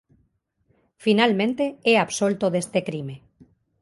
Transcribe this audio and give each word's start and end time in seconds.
Finalmente 1.05 1.65
é 1.91 1.95
absolto 1.97 2.45
deste 2.49 2.79
crime. 2.87 3.15